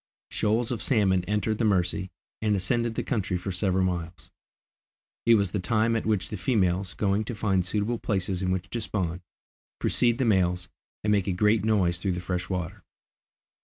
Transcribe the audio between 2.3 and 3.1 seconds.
and ascended the